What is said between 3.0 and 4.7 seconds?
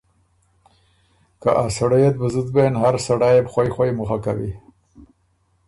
سړئ يې بو خوئ خوئ مُخه کوی۔